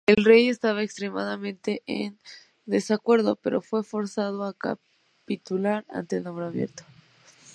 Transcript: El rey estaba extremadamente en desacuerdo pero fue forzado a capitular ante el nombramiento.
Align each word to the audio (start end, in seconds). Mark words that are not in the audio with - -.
El 0.07 0.25
rey 0.25 0.49
estaba 0.49 0.81
extremadamente 0.81 1.83
en 1.85 2.17
desacuerdo 2.65 3.35
pero 3.35 3.61
fue 3.61 3.83
forzado 3.83 4.43
a 4.45 4.53
capitular 4.55 5.85
ante 5.89 6.17
el 6.17 6.23
nombramiento. 6.23 6.83